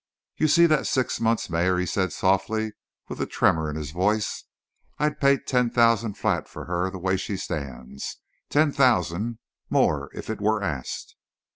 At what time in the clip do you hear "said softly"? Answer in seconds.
1.85-2.71